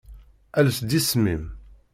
Ales-d 0.57 0.89
isem-im. 0.99 1.43